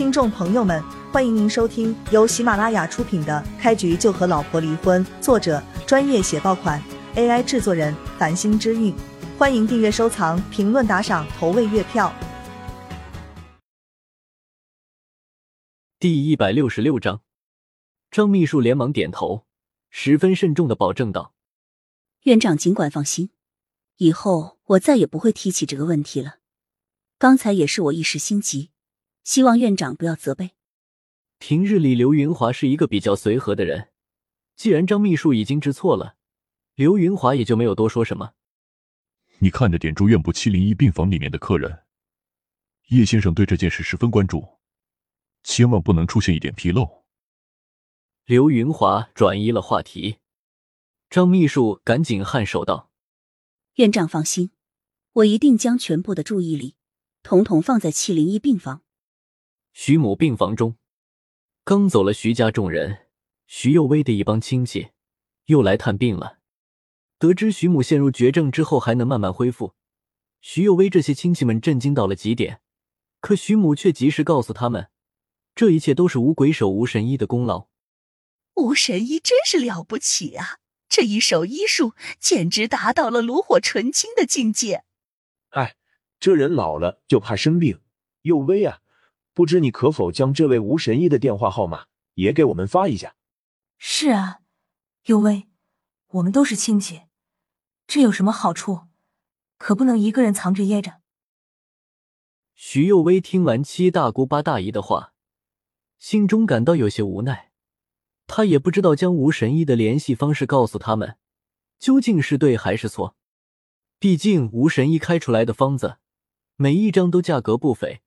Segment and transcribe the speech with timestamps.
[0.00, 6.82] 听众朋友们，欢迎您收听由喜马拉雅出品的《开局就和老婆离婚》，作者专业写爆款
[7.16, 8.94] ，AI 制作人繁星之韵。
[9.36, 12.10] 欢迎订阅、收藏、评论、打赏、投喂月票。
[15.98, 17.20] 第一百六十六章，
[18.10, 19.44] 张秘书连忙点头，
[19.90, 21.34] 十分慎重的保证道
[22.24, 23.28] ：“院长尽管放心，
[23.98, 26.36] 以后我再也不会提起这个问题了。
[27.18, 28.70] 刚才也是我一时心急。”
[29.22, 30.52] 希望院长不要责备。
[31.38, 33.88] 平日里，刘云华是一个比较随和的人。
[34.56, 36.16] 既然张秘书已经知错了，
[36.74, 38.34] 刘云华也就没有多说什么。
[39.38, 41.84] 你看着点住院部七零一病房里面的客人，
[42.88, 44.58] 叶先生对这件事十分关注，
[45.42, 47.04] 千万不能出现一点纰漏。
[48.26, 50.18] 刘云华转移了话题，
[51.08, 52.90] 张秘书赶紧颔首道
[53.76, 54.50] ：“院长放心，
[55.14, 56.74] 我一定将全部的注意力
[57.22, 58.82] 统统放在七零一病房。”
[59.72, 60.76] 徐母病房中，
[61.64, 63.06] 刚走了徐家众人，
[63.46, 64.88] 徐幼薇的一帮亲戚
[65.46, 66.38] 又来探病了。
[67.18, 69.74] 得知徐母陷入绝症之后还能慢慢恢复，
[70.40, 72.60] 徐幼薇这些亲戚们震惊到了极点。
[73.20, 74.88] 可徐母却及时告诉他们，
[75.54, 77.68] 这一切都是无鬼手吴神医的功劳。
[78.54, 80.58] 吴神医真是了不起啊！
[80.88, 84.84] 这一手医术简直达到了炉火纯青的境界。
[85.50, 85.76] 哎，
[86.18, 87.80] 这人老了就怕生病。
[88.22, 88.80] 幼薇啊！
[89.40, 93.14] 不知你可否将这位吴神医的电话号码也给我们发一下？
[93.78, 94.40] 是啊，
[95.06, 95.48] 尤薇，
[96.08, 97.04] 我们都是亲戚，
[97.86, 98.80] 这有什么好处？
[99.56, 101.00] 可不能一个人藏着掖着。
[102.54, 105.14] 徐幼薇听完七大姑八大姨的话，
[105.98, 107.50] 心中感到有些无奈。
[108.26, 111.16] 她也不知道将吴神医的联系方式告诉他们，
[111.78, 113.16] 究竟是对还是错。
[113.98, 115.96] 毕竟吴神医开出来的方子，
[116.56, 118.02] 每一张都价格不菲。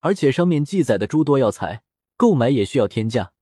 [0.00, 1.82] 而且上面记载的诸多药材，
[2.16, 3.32] 购买也需要天价。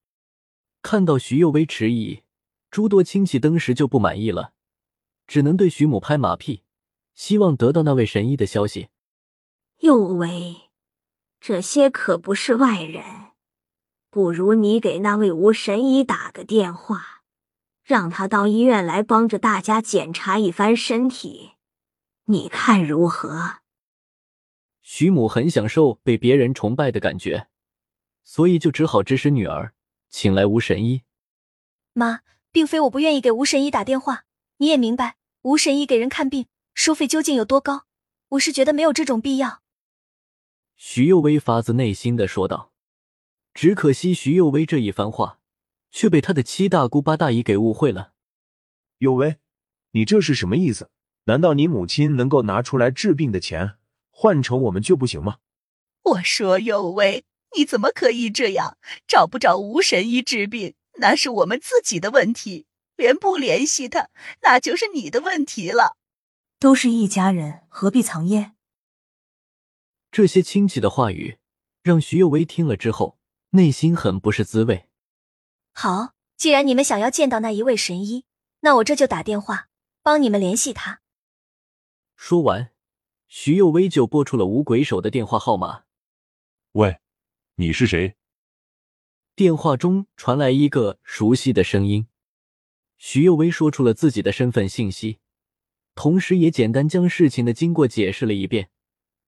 [0.82, 2.22] 看到徐幼薇迟疑，
[2.70, 4.52] 诸多亲戚登时就不满意了，
[5.26, 6.62] 只能对徐母拍马屁，
[7.14, 8.88] 希望得到那位神医的消息。
[9.80, 10.70] 幼薇，
[11.40, 13.04] 这些可不是外人，
[14.10, 17.22] 不如你给那位吴神医打个电话，
[17.84, 21.52] 让他到医院来帮着大家检查一番身体，
[22.26, 23.56] 你看如何？
[24.88, 27.48] 徐母很享受被别人崇拜的感觉，
[28.22, 29.74] 所以就只好指使女儿
[30.08, 31.02] 请来吴神医。
[31.92, 32.20] 妈，
[32.52, 34.26] 并非我不愿意给吴神医打电话，
[34.58, 37.86] 你也明白，吴神医给人看病收费究竟有多高，
[38.28, 39.60] 我是觉得没有这种必要。
[40.76, 42.72] 徐幼薇发自内心的说道。
[43.52, 45.40] 只可惜徐幼薇这一番话，
[45.90, 48.12] 却被他的七大姑八大姨给误会了。
[48.98, 49.38] 幼薇，
[49.90, 50.90] 你这是什么意思？
[51.24, 53.78] 难道你母亲能够拿出来治病的钱？
[54.18, 55.36] 换成我们就不行吗？
[56.02, 58.78] 我说有为，你怎么可以这样？
[59.06, 62.64] 找不找吴神医治病，那是我们自己的问题；
[62.96, 64.08] 连不联系他，
[64.40, 65.98] 那就是你的问题了。
[66.58, 68.52] 都是一家人，何必藏掖？
[70.10, 71.36] 这些亲戚的话语
[71.82, 73.18] 让徐幼薇听了之后，
[73.50, 74.88] 内心很不是滋味。
[75.74, 78.24] 好，既然你们想要见到那一位神医，
[78.60, 79.68] 那我这就打电话
[80.02, 81.02] 帮你们联系他。
[82.16, 82.72] 说完。
[83.28, 85.84] 徐幼威就拨出了五鬼手的电话号码。
[86.72, 87.00] 喂，
[87.56, 88.14] 你是谁？
[89.34, 92.06] 电话中传来一个熟悉的声音。
[92.96, 95.18] 徐幼威说出了自己的身份信息，
[95.94, 98.70] 同时也简单将事情的经过解释了一遍，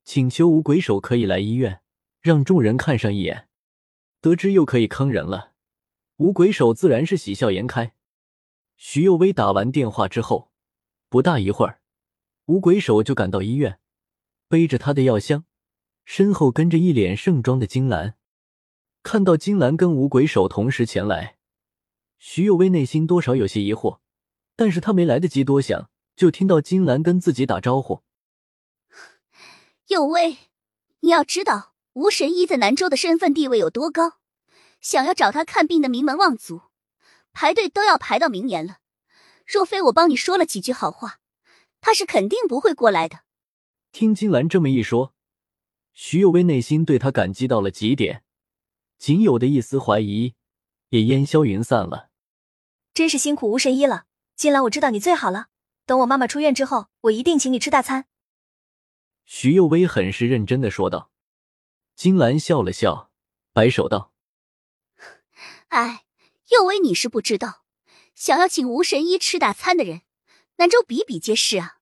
[0.05, 1.83] 请求五鬼手可以来医院，
[2.21, 3.49] 让众人看上一眼。
[4.21, 5.53] 得知又可以坑人了，
[6.17, 7.95] 五鬼手自然是喜笑颜开。
[8.77, 10.51] 徐幼威打完电话之后，
[11.09, 11.81] 不大一会儿，
[12.47, 13.81] 五鬼手就赶到医院。
[14.49, 15.45] 背着他的药箱，
[16.07, 18.17] 身后跟着一脸盛装的金兰。
[19.03, 21.37] 看到金兰跟五鬼手同时前来，
[22.19, 24.01] 徐有为内心多少有些疑惑，
[24.57, 28.03] 但是他没来得及多想，就听到金兰跟自己打招呼
[29.89, 30.39] ：“有为，
[31.01, 34.15] 你要知道吴神医在南州的身份地位有多高，
[34.81, 36.63] 想要找他看病的名门望族，
[37.33, 38.79] 排队都要排到明年了。
[39.47, 41.21] 若非我帮你说了几句好话，
[41.83, 43.21] 他是肯定不会过来的。”
[43.91, 45.15] 听金兰这么一说，
[45.93, 48.23] 徐有为内心对他感激到了极点，
[48.99, 50.35] 仅有的一丝怀疑
[50.91, 52.11] 也烟消云散了。
[52.95, 54.07] 真是辛苦吴神医了，
[54.37, 55.49] 金兰，我知道你最好了。
[55.87, 58.07] 等我妈妈出院之后，我一定请你吃大餐。
[59.25, 61.11] 徐有为很是认真的说道。
[61.97, 63.11] 金兰笑了笑，
[63.53, 64.13] 摆手道
[65.69, 66.05] ：“哎，
[66.51, 67.65] 幼薇，你是不知道，
[68.15, 70.03] 想要请吴神医吃大餐的人，
[70.59, 71.78] 南州比比皆是啊。”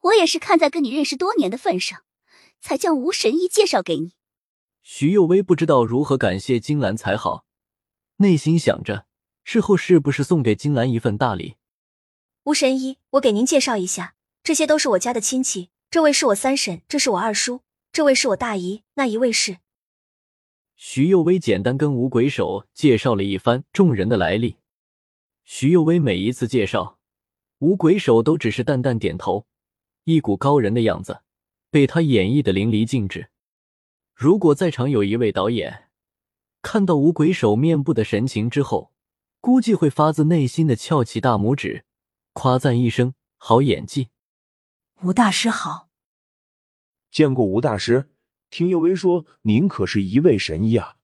[0.00, 2.04] 我也是看在跟你认识多年的份上，
[2.60, 4.12] 才将吴神医介绍给你。
[4.82, 7.44] 徐幼薇不知道如何感谢金兰才好，
[8.16, 9.06] 内心想着
[9.44, 11.56] 事后是不是送给金兰一份大礼。
[12.44, 15.70] 吴神医，我给您介绍一下，这些都是我家的亲戚。
[15.90, 17.60] 这位是我三婶，这是我二叔，
[17.92, 19.58] 这位是我大姨，那一位是……
[20.76, 24.56] 徐幼薇简单跟吴鬼手介绍了一番众人的来历。
[25.44, 26.98] 徐幼薇每一次介绍，
[27.58, 29.46] 吴鬼手都只是淡淡点头，
[30.04, 31.22] 一股高人的样子
[31.70, 33.30] 被他演绎的淋漓尽致。
[34.14, 35.88] 如果在场有一位导演
[36.62, 38.92] 看到吴鬼手面部的神情之后，
[39.40, 41.84] 估计会发自内心的翘起大拇指，
[42.32, 44.10] 夸赞一声好演技。
[45.02, 45.88] 吴大师好，
[47.10, 48.10] 见过吴大师。
[48.50, 50.96] 听幼薇说，您可是一位神医啊！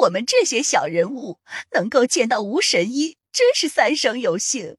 [0.00, 1.38] 我们这些小人物
[1.72, 4.78] 能够见到吴神医，真是三生有幸。